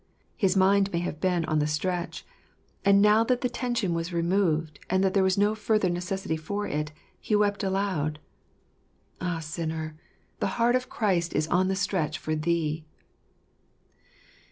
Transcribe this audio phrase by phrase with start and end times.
[0.35, 2.25] His mind had been on the stretch;
[2.83, 6.65] and now that the tension was removed, and that there was no further necessity for
[6.65, 8.17] it, he wept aloud.
[9.21, 9.95] Ah, sinner,
[10.39, 12.83] the heart of Christ is on the stretch for thee